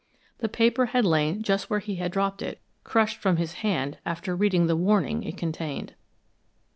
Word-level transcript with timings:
The 0.39 0.49
paper 0.49 0.87
had 0.87 1.05
lain 1.05 1.43
just 1.43 1.69
where 1.69 1.77
he 1.77 1.97
had 1.97 2.11
dropped 2.11 2.41
it, 2.41 2.59
crushed 2.83 3.19
from 3.21 3.37
his 3.37 3.53
hand 3.61 3.99
after 4.03 4.35
reading 4.35 4.65
the 4.65 4.75
warning 4.75 5.21
it 5.21 5.37
contained. 5.37 5.93